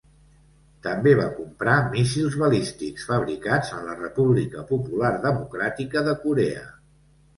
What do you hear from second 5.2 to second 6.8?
Democràtica de Corea.